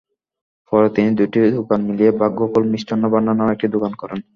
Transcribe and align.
পরে 0.71 0.87
তিনি 0.95 1.09
দুটি 1.19 1.39
দোকান 1.57 1.79
মিলিয়ে 1.87 2.11
ভাগ্যকুল 2.21 2.63
মিষ্টান্ন 2.71 3.03
ভান্ডার 3.13 3.35
নামে 3.37 3.53
একটি 3.55 3.67
দোকান 3.75 3.93
করেন। 4.01 4.19